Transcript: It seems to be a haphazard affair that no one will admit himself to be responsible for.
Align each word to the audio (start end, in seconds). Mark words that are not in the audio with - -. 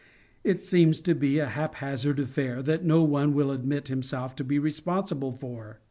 It 0.43 0.61
seems 0.63 0.99
to 1.01 1.13
be 1.13 1.37
a 1.37 1.45
haphazard 1.45 2.19
affair 2.19 2.63
that 2.63 2.83
no 2.83 3.03
one 3.03 3.35
will 3.35 3.51
admit 3.51 3.89
himself 3.89 4.35
to 4.37 4.43
be 4.43 4.57
responsible 4.57 5.31
for. 5.31 5.77